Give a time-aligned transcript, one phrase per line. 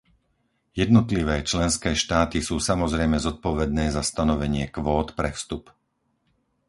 [0.81, 5.63] Jednotlivé členské štáty sú samozrejme zodpovedné za stanovenie kvót pre vstup.